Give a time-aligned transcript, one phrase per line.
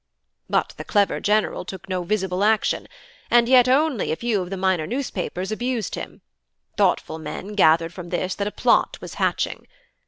[0.49, 2.87] "But the clever general took no visible action;
[3.29, 6.23] and yet only a few of the minor newspapers abused him;
[6.75, 9.67] thoughtful men gathered from this that a plot was hatching.